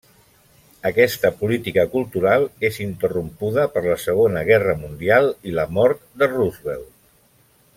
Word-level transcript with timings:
Aquesta 0.89 1.29
política 1.41 1.83
cultural 1.91 2.45
és 2.69 2.79
interrompuda 2.85 3.67
per 3.75 3.83
la 3.89 3.99
Segona 4.05 4.43
Guerra 4.49 4.75
Mundial 4.81 5.29
i 5.51 5.55
la 5.59 5.67
mort 5.79 6.03
de 6.23 6.31
Roosevelt. 6.33 6.91